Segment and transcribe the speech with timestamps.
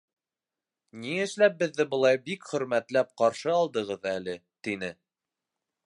[1.01, 4.37] Ни эшләп беҙҙе былай бик хөрмәтләп ҡаршы алдығыҙ әле?—
[4.69, 4.95] тине.